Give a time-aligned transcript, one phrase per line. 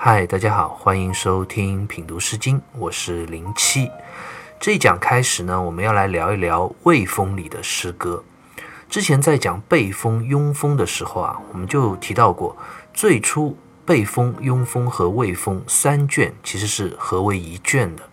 [0.00, 3.90] 嗨，大家好，欢迎收听品读诗经，我是零七。
[4.60, 8.22] 这一讲开始呢，我们要来聊一聊魏风里的诗歌。
[8.88, 12.56] 之前在讲背风、庸风的时候啊，我们就提到过，
[12.94, 18.04] 最初背风、庸风和魏风三卷其实是合为一卷的，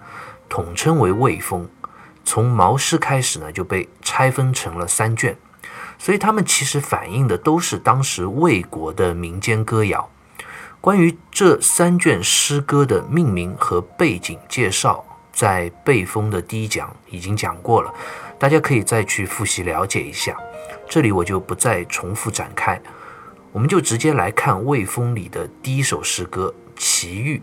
[0.49, 1.69] 统称为魏风。
[2.23, 5.37] 从毛诗开始呢，就被拆分成了三卷，
[5.99, 10.09] 所以它们其实反映的都是当时魏国的民间歌谣。
[10.85, 15.03] 关于这三卷诗歌的命名和背景介绍。
[15.33, 17.91] 在背风的第一讲已经讲过了，
[18.37, 20.37] 大家可以再去复习了解一下。
[20.87, 22.79] 这里我就不再重复展开，
[23.51, 27.41] 我们就直接来看魏风里的第一首诗歌《齐豫》。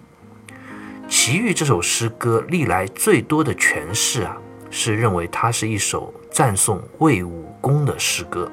[1.09, 4.37] 《齐豫》这首诗歌历来最多的诠释啊，
[4.71, 8.49] 是认为它是一首赞颂魏武公的诗歌。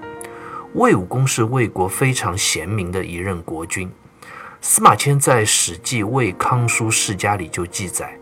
[0.73, 3.87] 魏武公是魏国非常贤明的一任国君。
[4.61, 8.13] 司马迁在《史记·魏康书世家》里就记载。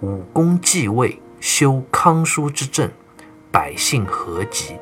[0.00, 2.90] 武公继位，修康叔之政，
[3.52, 4.76] 百姓和吉。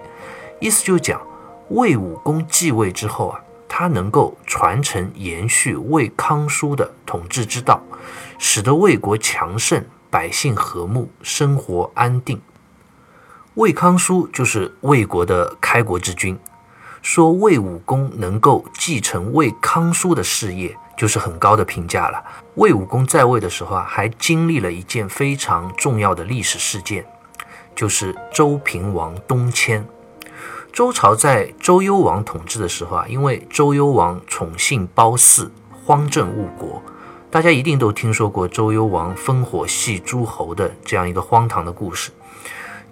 [0.59, 1.21] 意思就讲，
[1.69, 7.83] 魏武公继位之后啊，他能够传承延续魏康叔的统治之道，
[8.39, 12.41] 使得魏国强盛，百姓和睦，生活安定。
[13.55, 16.39] 魏康叔就是魏国的开国之君，
[17.03, 20.75] 说魏武公能够继承魏康叔的事业。
[21.03, 22.25] 就是很高的评价了。
[22.55, 27.05] 魏武公在位的时候啊，还经历了一件非常重要的历史事件，
[27.75, 29.85] 就是周平王东迁。
[30.73, 35.51] 周朝在周幽王统治的时候啊，因为周幽王宠信褒姒，
[35.85, 36.81] 荒政误国，
[37.33, 42.13] 大家一定都听说过周幽王烽火戏诸侯的这样一个荒唐的故事。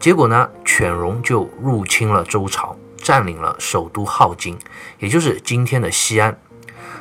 [0.01, 4.59] 结果呢，犬戎就入侵了周朝，占领了首都镐京，
[4.99, 6.37] 也就是今天的西安。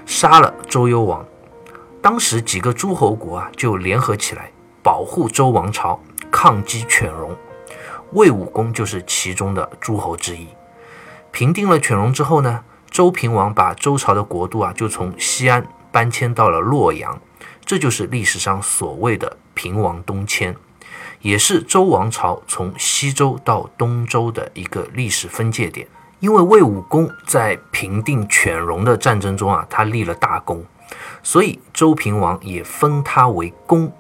[0.10, 1.24] 杀了周幽王，
[2.02, 7.38] 当时几个诸侯国啊就联合起来保护周王朝，抗击犬戎。
[8.14, 10.48] 魏武公就是其中的诸侯之一。
[11.32, 17.22] 平定了犬戎之后呢，周平王把周朝的国都啊就从西安搬迁到了洛阳，
[17.64, 20.56] 这就是历史上所谓的平王东迁，
[21.22, 25.88] 也是周王朝从西周到东周的一个历史分界点。
[26.20, 30.66] 因为魏武公在平定犬戎的战争中啊，他立了大功，
[31.24, 33.92] 所以周平王也封他为公，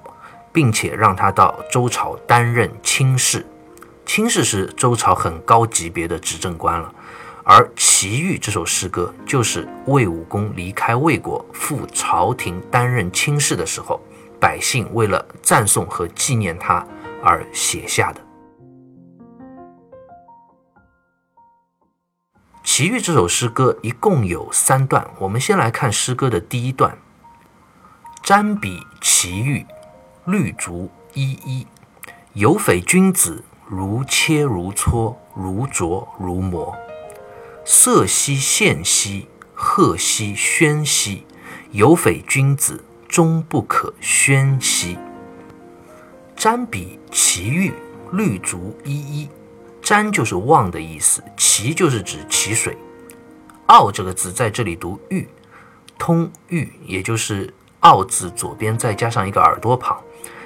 [0.52, 3.46] 并且让他到周朝担任卿士。
[4.06, 6.94] 卿士是周朝很高级别的执政官了。
[7.44, 14.00] 而《齐豫》这首诗歌，就是魏武公离开魏国赴朝廷担任卿士的时候，
[14.40, 16.86] 百姓为了赞颂和纪念他
[17.24, 18.20] 而写下的。
[22.80, 26.98] 《齐豫》这首诗歌一共有三段，我们先来看诗歌的第一段
[28.24, 29.66] ：“瞻彼齐豫，
[30.24, 31.68] 绿竹依依。
[32.32, 36.74] 有匪君子，如切如磋，如琢如磨。
[37.66, 41.26] 色兮宪兮，赫兮喧兮。
[41.72, 44.98] 有匪君子，终不可宣兮。
[46.40, 47.74] ”“瞻彼齐豫，
[48.14, 49.30] 绿竹依依。”
[49.90, 52.78] 瞻就是望的意思，齐就是指齐水，
[53.66, 55.28] 坳这个字在这里读玉，
[55.98, 60.00] 通玉，也就是坳字左边再加上一个耳朵旁，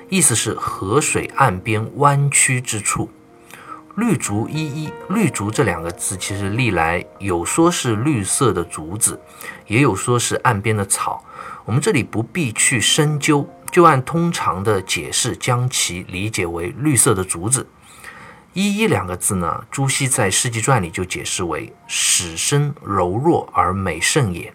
[0.08, 3.10] 意思是河水岸边弯曲之处。
[3.96, 9.20] 绿竹依依，绿竹这两个字其实历来有说是绿色的竹子，
[9.68, 11.22] 也有说是岸边的草，
[11.66, 17.68] 我们这里不必去深究，就按通常的解释将其理解为绿色的竹子。
[18.54, 24.54] 依依两个字呢，朱熹在《世纪传》里就解释为始生柔弱而美盛也，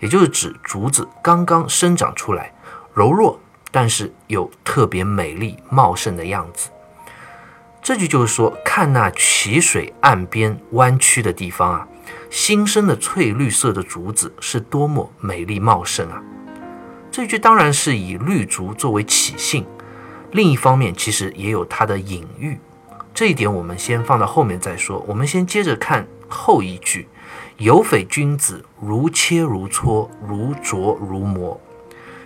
[0.00, 2.54] 也就是指竹子刚刚生长出来，
[2.94, 3.38] 柔弱
[3.70, 6.70] 但是又特别美丽茂盛的样子。
[7.82, 11.88] 这句就是说，看那齐水岸边弯曲的地方啊，
[12.30, 16.22] 新生的翠绿色的竹子是多么美丽茂盛啊！
[17.10, 19.66] 这句当然是以绿竹作为起兴，
[20.32, 22.58] 另一方面其实也有它的隐喻。
[23.14, 24.98] 这一点我们先放到后面再说。
[25.06, 27.06] 我们先接着看后一句
[27.58, 31.58] ：“有匪君子，如切如磋，如琢如磨。”“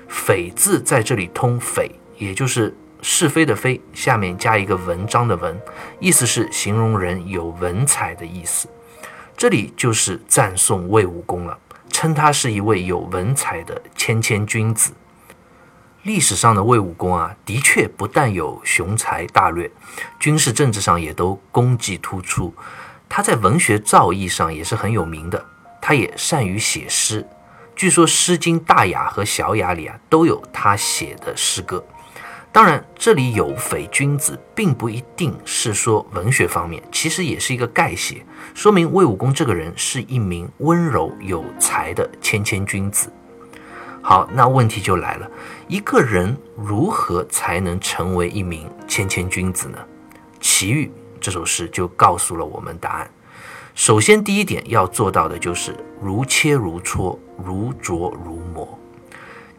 [0.09, 5.61] 匪”字在这里通“匪”，也就是是非的“非”，下面加一个文章的“文”，
[6.01, 8.67] 意思是形容人有文采的意思。
[9.37, 11.59] 这里就是赞颂魏武公了，
[11.91, 14.93] 称他是一位有文采的谦谦君子。
[16.09, 19.71] 历史上的魏武公啊，的确不但有雄才大略，
[20.19, 22.55] 军事政治上也都功绩突出。
[23.11, 25.45] 他在文学造诣上也是很有名的，
[25.83, 27.29] 他也善于写诗。
[27.77, 31.85] 据说《诗经·大雅》和《小雅》里啊都有他写的诗歌。
[32.51, 43.13] 当然，这里有匪君子，并不一定是说文学方面，其实也是一个概写，说明魏武公这个人是一名温柔有才的谦谦君子。
[44.09, 45.31] 好，那问题就来了，
[45.67, 49.77] 一个人如何才能成为一名谦谦君子呢？
[50.41, 50.91] 齐豫
[51.21, 53.11] 这首诗就告诉了我们答案。
[53.75, 58.79] 首先，第一点要做到的就是如切如磋，如琢如磨。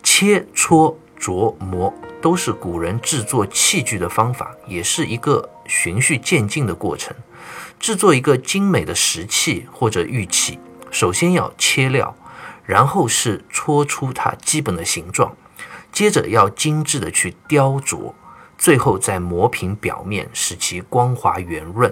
[0.02, 7.16] 切磋琢磨都是古人制作器具的方法，也是一个循序渐进的过程。
[7.80, 10.58] 制作一个精美的石器或者玉器，
[10.90, 12.16] 首先要切料，
[12.70, 15.36] 然后是搓出它基本的形状，
[15.92, 18.14] 接着要精致的去雕琢，
[18.60, 21.92] 最后再磨平表面，使其光滑圆润。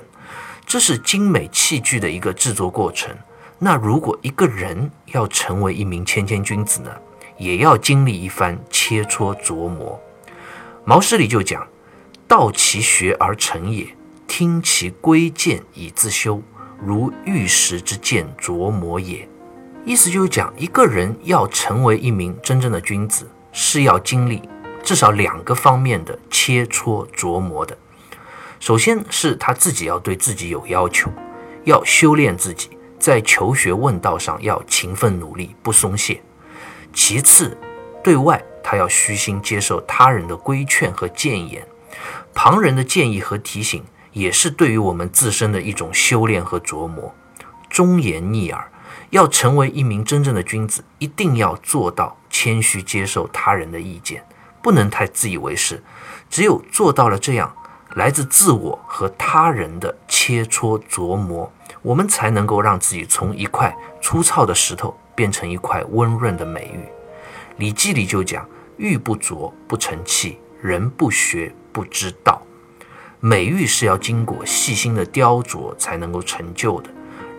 [0.68, 3.18] 这是精美器具的一个制作过程。
[3.58, 6.92] 那如果一个人要成为一名谦谦君子呢，
[7.40, 10.00] 也要经历一番切磋琢磨。
[10.86, 11.68] 毛诗里就讲
[12.30, 13.88] ：“道其学而成也，
[14.28, 16.44] 听其规谏以自修，
[16.80, 19.28] 如玉石之见琢磨也。”
[19.88, 24.42] 意思就是讲，一个人要成为一名真正的君子，是要经历
[24.84, 27.78] 至少两个方面的切磋琢磨的。
[28.60, 31.10] 首先是他自己要对自己有要求，
[31.64, 36.22] 要修炼自己，在求学问道上要勤奋努力，不松懈。
[36.92, 37.58] 其次，
[38.04, 41.66] 对外他要虚心接受他人的规劝和谏言，
[42.34, 47.16] 旁人的建议和提醒也是对于我们自身的一种修炼和琢磨。
[47.70, 48.70] 忠言逆耳，
[49.10, 54.24] 要成为一名真正的君子，一定要做到谦虚接受他人的意见，
[54.62, 55.84] 不能太自以为是。
[56.30, 57.54] 只有做到了这样。
[57.96, 61.52] 来自自我和他人的切磋琢磨，
[61.82, 66.78] 我们才能够让自己从一块粗糙的石头变成一块温润的美玉。
[67.58, 72.40] 《礼记》里就讲：“玉不琢不成器，人不学不知道。”
[73.20, 76.90] 美玉是要经过细心的雕琢才能够成就的，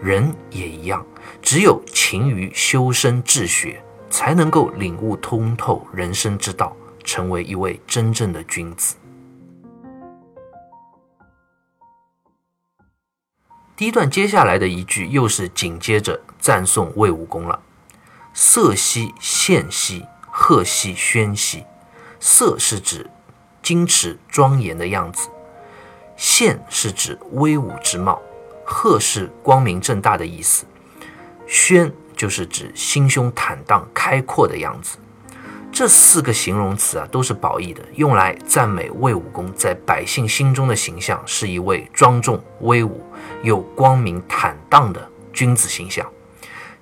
[0.02, 1.06] 人也一样，
[1.40, 8.96] 只有勤于修身治学，才能够领悟通透人生之道，成为一位真正的君子。
[13.76, 17.62] 第一段接下来的一句又是紧接着赞颂魏武功了，
[18.34, 21.64] 色兮宪兮，赫兮宣兮。
[22.20, 23.08] 色是指
[23.62, 25.28] 矜持庄严的样子，
[26.16, 28.20] 宪是指威武之貌，
[28.64, 30.66] 赫是光明正大的意思，
[31.48, 34.98] 宣就是指心胸坦荡开阔的样子。
[35.72, 43.02] 这四个形容词啊，都是褒义的，用来赞美魏武公在百姓心中的形象是一位庄重威武。
[43.42, 46.04] 又光明坦荡的君子形象。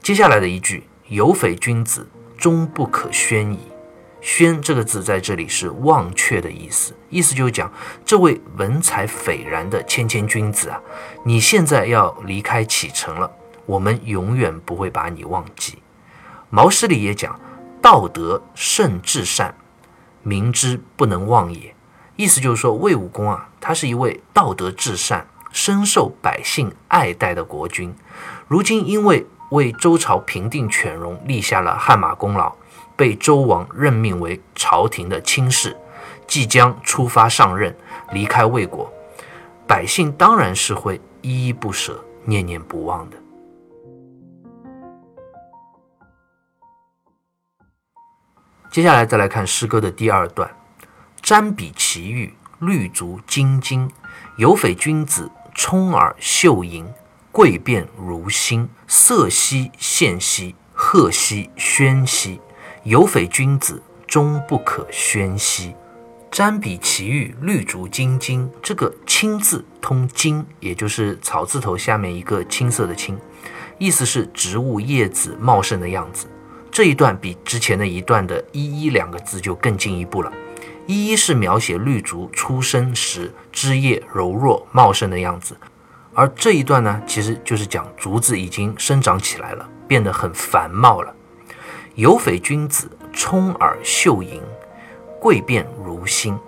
[0.00, 2.08] 接下来的一句“有匪君子，
[2.38, 3.58] 终不可宣矣”。
[4.22, 7.70] 宣这个字在这里是忘却的意思，意思就是讲
[8.04, 10.80] 这位文采斐然的谦谦君子啊，
[11.24, 13.30] 你现在要离开启程了，
[13.66, 15.78] 我们永远不会把你忘记。
[16.48, 17.38] 毛诗里也讲
[17.82, 19.54] ：“道德胜至善，
[20.22, 21.74] 明之不能忘也。”
[22.16, 25.26] 意思就是说，魏武公啊，他是一位道德至善。
[25.52, 27.94] 深受百姓爱戴的国君，
[28.46, 32.54] 如今因为为周朝平定犬戎立下了汗马功劳，
[32.94, 35.74] 被周王任命为朝廷的卿士，
[36.26, 37.74] 即将出发上任，
[38.12, 38.92] 离开魏国，
[39.66, 43.16] 百姓当然是会依依不舍、念念不忘的。
[48.76, 50.54] 接下来再来看诗歌的第二段：
[51.22, 53.90] 瞻彼奇玉，绿竹金金，
[54.36, 55.30] 有匪君子。
[55.54, 56.86] 充耳秀盈，
[57.32, 62.38] 贵变如新，色兮宪兮，赫兮宣兮。
[62.82, 65.74] 有匪君子，终不可宣兮。
[66.30, 68.52] 瞻彼奇玉，绿竹金金。
[68.62, 73.18] 这个“青”字通“金”，也就是草字头下面一个青色的“青”，
[73.80, 76.26] 意思是植物叶子茂盛的样子。
[76.76, 80.30] 这一段比之前的一段的“一一”两个字就更进一步了。
[80.86, 85.56] 一一是描写绿竹出生时枝叶柔弱茂盛的样子，
[86.12, 91.14] 而这一段呢，其实就是讲竹子已经生长起来了，变得很繁茂了。
[91.94, 94.42] 有匪君子，充耳秀盈，
[95.18, 96.38] 贵变如新。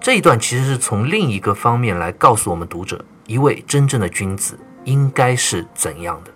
[0.00, 6.31] 这一段其实是从另一个方面来告诉我们读者，一位真正的君子应该是怎样的。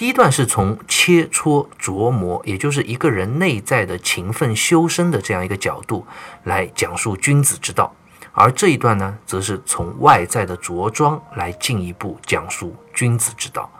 [0.00, 6.06] 第一段是从切磋琢磨，也就是一个人内在的勤奋修身的这样一个角度
[6.44, 7.94] 来讲述君子之道，
[8.32, 13.70] 而这一段呢，则是从外在的着装来进一步讲述君子之道。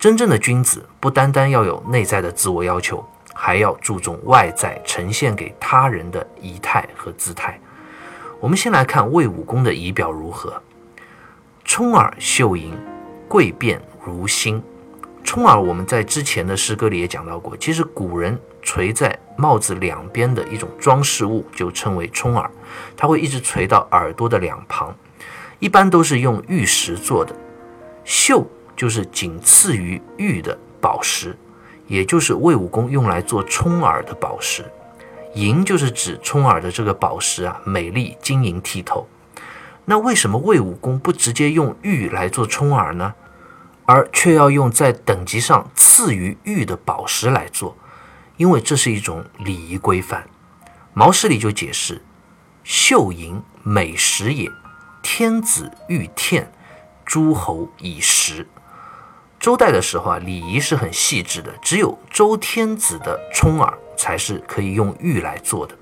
[0.00, 7.56] 真正的君子不单单要有内在的自我要求，还要注重外在呈现给他人的仪态和姿态。
[8.40, 10.60] 我们先来看魏武公的仪表如何：
[11.64, 12.76] 充耳秀盈，
[13.28, 14.60] 贵变如新。
[15.28, 17.54] 冲耳，我们在之前的诗歌里也讲到过。
[17.58, 22.50] 其实古人垂在帽子两边的一种装饰物就称为冲耳，
[22.96, 24.96] 它会一直垂到耳朵的两旁，
[25.58, 27.36] 一般都是用玉石做的。
[28.06, 31.36] 绣就是仅次于玉的宝石，
[31.88, 34.64] 也就是魏武公用来做冲耳的宝石。
[35.34, 39.06] 银就是指冲耳的这个宝石啊，美丽晶莹剔透。
[39.84, 43.12] 那为什么魏武公不直接用玉来做冲耳呢？
[43.88, 47.74] 而却要用在等级上次于玉的宝石来做，
[48.36, 50.28] 因为这是一种礼仪规范。
[50.92, 52.02] 毛诗里就解释
[52.62, 54.46] ：“绣银美石也，
[55.00, 56.52] 天子欲天，
[57.06, 58.46] 诸侯以石。”
[59.40, 65.74] 周代的时候啊，礼仪是很细致的，只有周天子的充耳才是可以用玉来做的，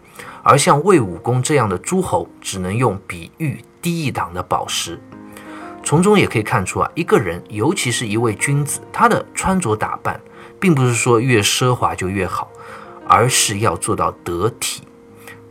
[0.45, 5.03] 而像魏武公这样的诸侯，只能用比玉低一档的宝石。
[5.87, 10.21] 从中也可以看出啊，一个人，尤其是一位君子，他的穿着打扮，
[10.59, 12.51] 并不是说越奢华就越好，
[13.07, 14.83] 而是要做到得体。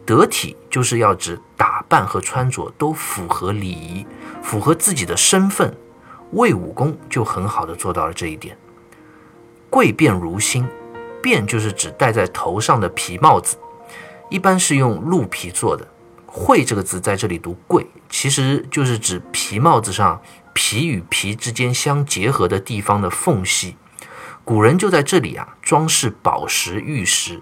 [0.06, 4.06] 得体就是要指打扮和穿着都符合礼仪，
[4.44, 5.74] 符合自己的身份。
[6.32, 8.58] 魏武公就很好的做到了这一点。
[9.70, 10.68] 贵变如新，
[11.24, 13.56] 变就是指戴在头上的皮帽子，
[14.30, 15.88] 一般是用鹿皮做的。
[16.26, 20.22] 会这个字在这里读贵，其实就是指皮帽子上
[20.54, 23.76] 皮与皮之间相结合的地方的缝隙。
[24.44, 27.42] 古人就在这里啊装饰宝石玉石。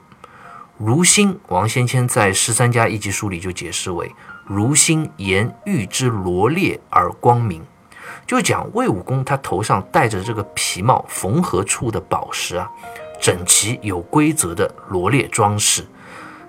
[0.77, 4.11] 如新，王先谦在《十三家一集书》里就解释为
[4.45, 7.63] 如新言玉之罗列而光明，
[8.25, 12.69] 就讲魏武公他头上戴着这个皮帽缝合处的宝石啊，
[13.21, 15.85] 整齐有规则的罗列装饰。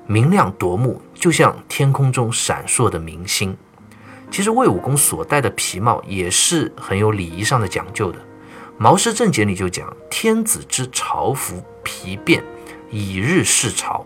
[0.07, 3.57] 明亮夺目，就像天空中闪烁的明星。
[4.35, 8.19] 其实魏武公所戴的皮帽也是很有礼仪上的讲究的。
[8.77, 12.43] 《毛氏正解》里就讲：“天子之朝服皮变，
[12.91, 14.05] 以日视朝。”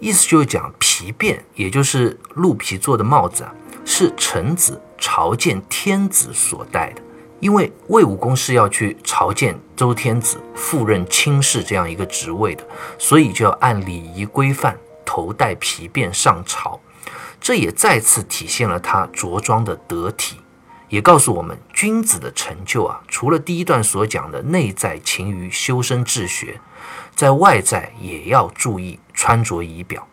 [0.00, 3.54] 意思就是讲皮变，也就是鹿皮做的帽子啊，
[3.84, 7.02] 是臣子朝见天子所戴的。
[7.38, 12.66] 因为魏武公是要去朝见周天子，赴任卿士这样一个职位的，
[12.98, 14.74] 所以就要按礼仪规范。
[15.04, 16.78] 头戴皮辫上朝，
[17.40, 20.36] 这也再次体现了他着装的得体，
[20.88, 26.60] 也告诉我们君子的成就啊，除了第一段所讲的内在勤于修身治学，
[27.14, 30.06] 在外在也要注意穿着仪表。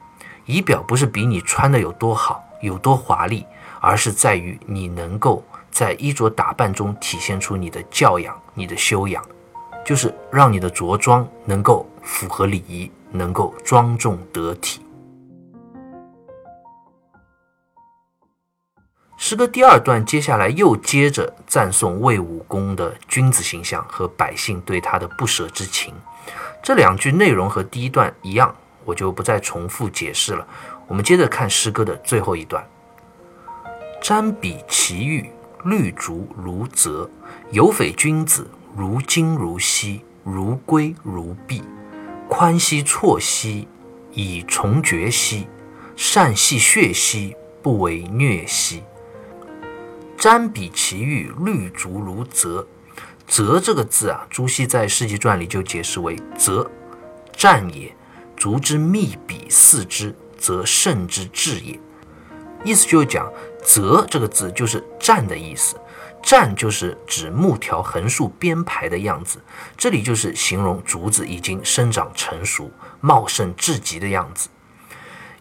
[0.45, 3.43] 仪表不是比你穿的有多好、有多华丽，
[3.81, 9.25] 而是在于你能够在衣着打扮中体现出你的教养、你的修养，
[9.83, 14.84] 就是让你的着装能够符合礼仪，能够庄重得体。
[19.27, 25.91] 诗歌第二段接下来又接着赞颂魏武公的君子形象和百姓对他的不舍之情。
[26.61, 30.47] 这两句内容和第一段一样，我就不再重复解释了。
[30.87, 32.63] 我们接着看诗歌的最后一段：
[33.99, 35.27] 瞻彼其玉，
[35.63, 37.09] 绿竹如泽；
[37.49, 41.63] 有匪君子，如金如锡，如圭如璧。
[42.29, 43.67] 宽兮错兮，
[44.11, 45.47] 以重绝兮；
[45.95, 48.83] 善系血兮，不为虐兮。
[50.17, 52.65] 瞻彼其玉，绿竹如泽。
[53.27, 56.69] 泽这个字啊，朱熹在《世纪传》里就解释为泽，
[57.35, 57.93] 战也。
[58.35, 61.79] 竹之密笔似之，则胜之至也。
[62.63, 63.31] 意思就是讲，
[63.63, 65.75] 泽这个字就是战的意思。
[66.21, 69.39] 战就是指木条横竖编排的样子，
[69.77, 74.49] 这里就是形容竹子已经生长成熟、茂盛至极的样子。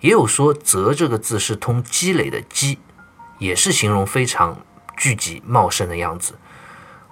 [0.00, 2.78] 也有说泽这个字是通积累的积。
[3.38, 4.56] 也是形容非常
[4.96, 6.34] 聚集茂盛的样子。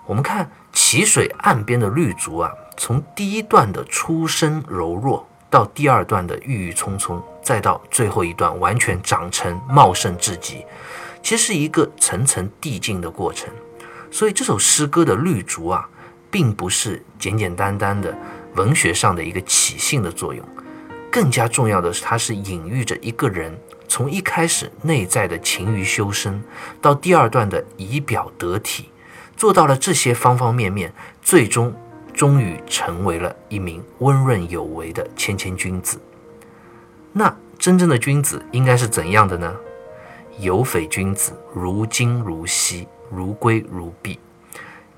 [0.07, 10.64] 我们看齐水岸边的绿竹啊，从第一段的出生柔弱，到第二段的郁郁葱葱，再到最后一段完全长成茂盛至极，
[11.23, 13.49] 其实是一个层层递进的过程。
[14.11, 15.88] 所以这首诗歌的绿竹啊，
[16.31, 18.17] 并不是简简单单的
[18.57, 20.45] 文学上的一个起兴的作用，
[21.11, 23.57] 更加重要的是，它是隐喻着一个人。
[23.93, 26.43] 从一开始内在的勤于修身，
[26.81, 28.89] 到第二段的仪表得体，
[29.37, 31.75] 做到了这些方方面面，最终
[32.15, 36.01] 终于成为了一名温润有为的谦谦君子。
[37.13, 39.55] 那真正的君子应该是怎样的呢？
[40.39, 44.19] 有匪君子，如金如锡，如圭如璧。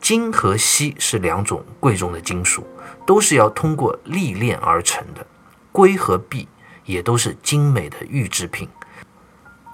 [0.01, 2.65] 金和锡是两种贵重的金属，
[3.05, 5.27] 都是要通过历练而成的。
[5.73, 6.47] 龟和璧
[6.85, 8.69] 也都是精美的玉制品。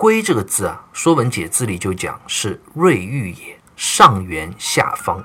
[0.01, 5.23] 龟这个字啊，《说文解字》里就讲是瑞玉也，上圆下方，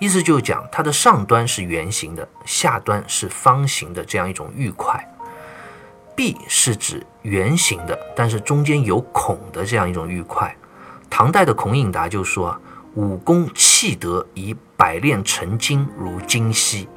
[0.00, 4.98] 意思就讲它的上端是圆形的，下端是方形的这样一种玉块。
[6.16, 10.56] 璧是指圆形的，但是中间有孔的这样一种玉块。
[11.10, 12.58] 唐代的孔颖达就说
[12.96, 16.88] ：“武功气得以百炼成金，如金锡；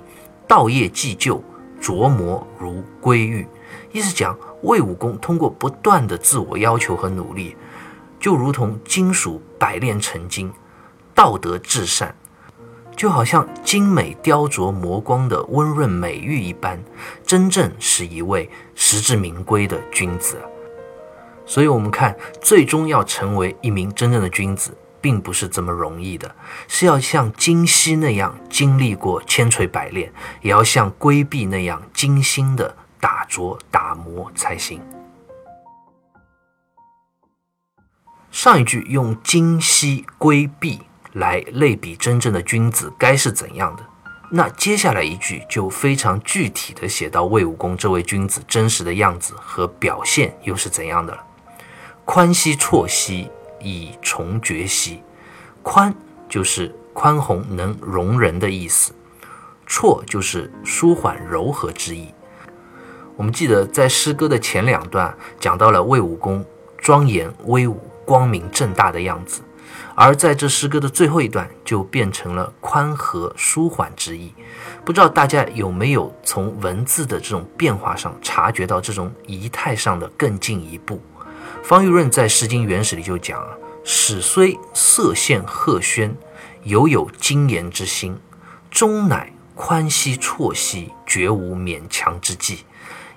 [0.48, 1.44] 道业既就，
[1.82, 3.46] 琢磨如归玉。”
[3.92, 7.56] 意思讲，魏武功通过不断的自我要求和努力，
[8.20, 10.52] 就如同金属百炼成金，
[11.14, 12.16] 道德至善。
[12.96, 16.84] 就好像精美雕琢磨光的温润美玉一般，
[17.24, 20.38] 真正是一位实至名归的君子。
[21.46, 26.36] 所以，我们看，最终要成为一名真正的君子，并不是这么容易的，
[26.68, 34.82] 是要像金锡那样经历过千锤百炼，也要像龟璧那样精心的打琢打磨才行。
[38.32, 40.82] 上一句用金锡龟璧。
[41.14, 43.84] 来类比真正的君子该是怎样的？
[44.30, 51.24] 那接下来一句就非常具体的写到魏武公这位君子真实的样子和表现又是怎样的了。
[52.06, 55.02] 宽兮绰兮，以从绝兮。
[55.64, 55.92] 宽
[56.30, 58.94] 就是宽宏能容人的意思，
[59.68, 62.14] 绰就是舒缓柔和之意。
[63.18, 66.46] 我们记得在诗歌的前两段讲到了魏武公
[66.78, 69.42] 庄严威武、光明正大的样子。
[69.96, 74.32] 而在这诗歌的最后一段，就变成了宽和舒缓之意。
[74.86, 81.02] 不知道大家有没有从文字的这种变化上察觉到这种仪态上的更进一步？
[81.64, 83.48] 方玉润在《诗经原始》里就讲啊
[83.84, 86.16] ：“始虽色现赫宣，
[86.62, 88.14] 犹有精严之心；
[88.70, 92.60] 终乃宽兮绰兮，绝无勉强之计。”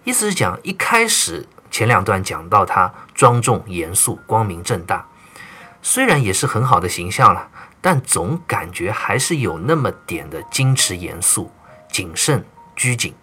[0.04, 5.06] 意思是讲，一开始前两段讲到他庄重严肃、光明正大。
[5.82, 7.48] 虽然也是很好的形象了，
[7.80, 11.50] 但总感觉还是有那么点的矜持、严肃、
[11.90, 13.14] 谨慎、拘谨。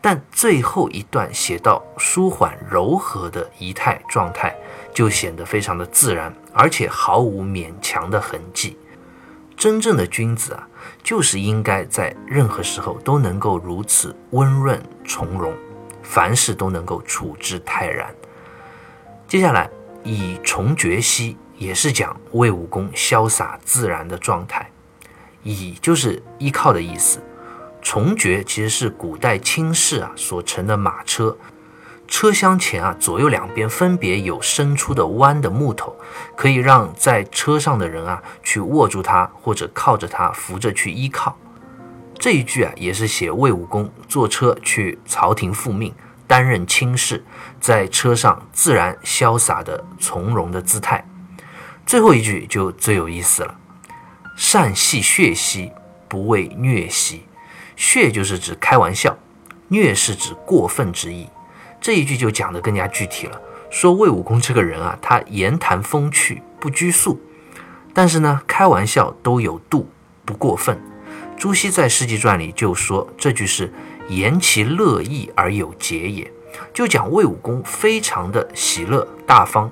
[0.00, 4.52] 但最后一段写到舒缓、柔和的仪态状态，
[4.92, 8.76] 就显得非常的自然，而且毫无勉强的痕迹。
[9.56, 10.66] 真正的君子啊，
[11.04, 15.54] 就是应该在任何时候都能够如此温润从容，
[16.02, 18.14] 凡事都能够处之泰然。
[19.26, 19.70] 接下来
[20.02, 21.36] 以从绝兮。
[21.58, 24.68] 也是讲魏武功潇洒自然的状态，
[25.44, 27.20] 以就是依靠的意思。
[27.80, 31.36] 重爵其实是古代轻士啊所乘的马车，
[32.08, 35.94] 车厢前啊左右两边分别有伸出的弯的木头，
[36.34, 41.38] 可以让在车上的人啊去握住它或者靠着它扶着去依靠。
[42.22, 45.92] 这一句啊也是写魏武功坐车去朝廷复命，
[46.28, 47.24] 担任轻事，
[47.60, 51.04] 在车上自然潇洒的从容的姿态。
[51.84, 53.56] 最后一句就最有意思了
[54.38, 55.72] ，“善戏谑兮，
[56.06, 57.24] 不为虐兮。”
[57.76, 59.18] 谑就是指开玩笑，
[59.66, 61.28] 虐是指过分之意。
[61.80, 67.20] 这一句就讲得更加具体了，说魏武公这个人啊，他言谈风趣，不拘束，
[67.92, 69.90] 但是呢，开玩笑都有度，
[70.24, 70.80] 不过分。
[71.42, 73.72] 朱熹在《世纪传》里就说这句是
[74.08, 76.32] 言其乐意而有节也，
[76.72, 79.68] 就讲魏武公非常的喜乐、大方、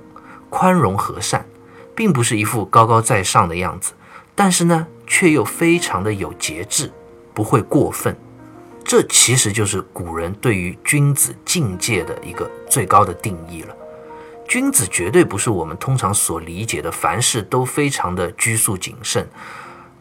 [0.48, 1.46] 宽容、和善。
[1.94, 3.92] 并不是一副高高在上的样子，
[4.34, 6.90] 但是呢，却又非常的有节制，
[7.32, 8.16] 不会过分。
[8.84, 13.76] 这其实就是古人对于君子境界的一个最高的定义了。
[14.48, 19.24] 君子绝对不是我们通常所理解的凡事都非常的拘束谨慎。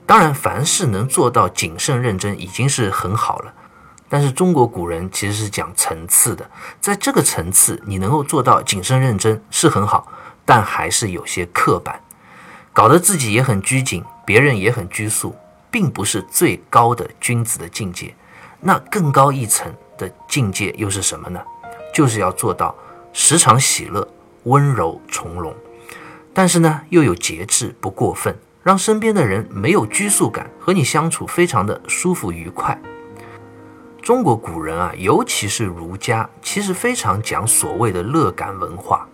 [0.09, 3.53] 当然，凡事能做到谨慎认真已经是很好了。
[4.09, 6.49] 但是中国古人其实是讲层次的，
[6.81, 10.11] 在这个层次，你能够做到谨慎认真是很好。
[10.43, 12.01] 但还是有些刻板，
[12.73, 15.35] 搞得自己也很拘谨，别人也很拘束，
[15.69, 18.15] 并不是最高的君子的境界。
[18.61, 21.39] 那更高一层的境界又是什么呢？
[21.93, 22.73] 就是要做到
[23.13, 24.07] 时常喜乐、
[24.45, 25.55] 温柔从容，
[26.33, 32.79] 但是呢又有节制，不过分，让身边的人没有拘束感，和你相处非常的舒服愉快。
[34.01, 39.07] 中国古人啊，尤其是儒家，其实非常讲所谓的乐感文化。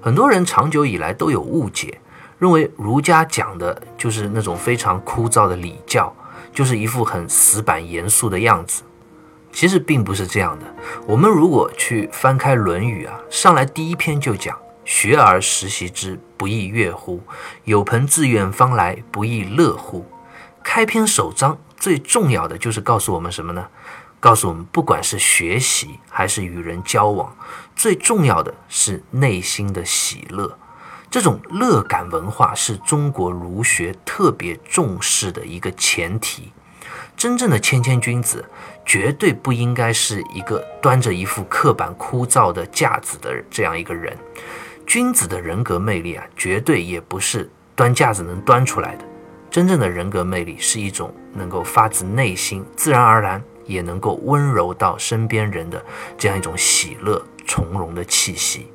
[0.00, 2.00] 很多人长久以来都有误解，
[2.38, 6.14] 认为儒家讲的就是那种非常枯燥的礼教，
[6.52, 8.82] 就是一副很死板严肃的样子。
[9.50, 10.66] 其实并不是这样的。
[11.06, 14.56] 我们如果去翻开《论语》啊，上来第一篇就讲
[14.90, 17.20] “学而时习之，不亦乐乎？
[17.64, 20.06] 有朋自远方来，不亦乐乎？”
[20.64, 23.68] 开篇首章最重要的就是告诉我们什么呢？
[24.18, 27.36] 告诉我们，不管是学习还是与人交往，
[27.76, 30.58] 最重要的是内心的喜乐。
[31.10, 36.50] 这种乐感文化是中国儒学特别重视的一个前提。
[37.14, 38.42] 真正的谦谦君子，
[38.86, 44.16] 绝对不应该是一个端着一副刻板枯燥的架子的这样一个人。
[44.88, 49.04] 君子的人格魅力啊，绝对也不是端架子能端出来的。
[49.50, 55.84] 真正的人格魅力是一种能够发自内心、自然而然，也能够温柔到身边人的
[56.16, 58.68] 这样一种喜乐从容的气息。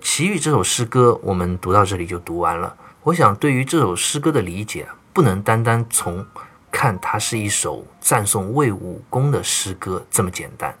[0.00, 2.76] 奇遇这首诗歌，我们读到这里就读完了。
[3.02, 6.24] 我想，对于这首诗歌的理解，不能单单从
[6.70, 10.72] 看它是一首赞颂魏武功的诗歌这么简单，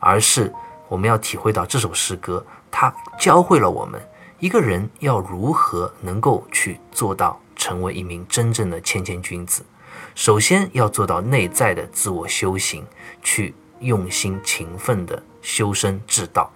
[0.00, 0.50] 而是
[0.88, 2.42] 我们要体会到这首诗歌，
[2.78, 3.98] 它教会了我们
[4.38, 7.40] 一个人要如何能够去做到。
[7.58, 9.64] 成为一名真正的谦谦君子，
[10.14, 12.86] 首先要做到内在的自我修行，
[13.22, 16.50] 去用心勤奋的修身治道；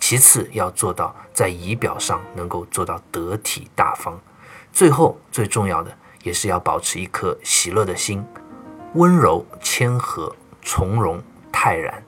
[0.00, 4.14] 其次要做到在仪表上能够做到得体大方；
[4.72, 8.24] 最后最重要的也是要保持一颗喜乐的心，
[8.94, 12.02] 温柔谦和、从容泰然，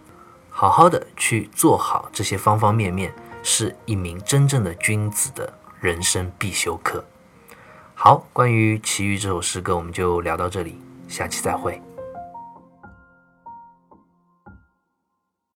[0.48, 3.14] 好好的去做好这些方方面面，
[3.50, 7.02] 是一名真正的君子的人生必修课。
[7.94, 11.80] 好，关于《奇遇》这首诗歌，我们就聊到这里，下期再会。